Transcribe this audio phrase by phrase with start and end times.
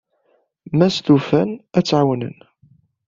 [0.77, 2.37] Ma stufan, ad tt-ɛawnen.